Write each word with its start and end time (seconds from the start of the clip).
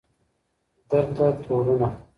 درته 0.89 1.31
تورونه 1.43 1.89